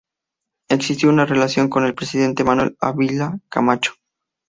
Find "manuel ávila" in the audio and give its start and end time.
2.43-3.39